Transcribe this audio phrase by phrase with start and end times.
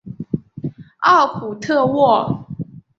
[1.01, 2.47] 奥普特沃。